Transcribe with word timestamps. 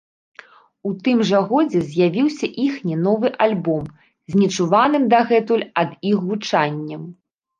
У 0.91 0.93
тым 1.07 1.17
жа 1.31 1.39
годзе 1.51 1.81
з'явіўся 1.89 2.47
іхні 2.65 2.95
новы 3.09 3.27
альбом 3.45 3.83
з 4.33 4.41
нечуваным 4.43 5.03
дагэтуль 5.13 5.67
ад 5.83 5.91
іх 6.13 6.17
гучаннем. 6.31 7.01